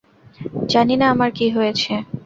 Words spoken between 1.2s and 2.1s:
কী হয়েছে!